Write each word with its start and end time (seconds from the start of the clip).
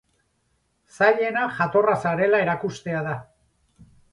Zailena 0.99 1.43
jatorra 1.59 1.99
zarela 2.07 2.41
erakustea 2.47 3.07
da. 3.11 3.17